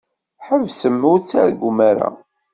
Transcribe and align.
Ḥebsem 0.47 0.97
ur 1.11 1.17
ttargum 1.19 1.77
ara. 1.89 2.09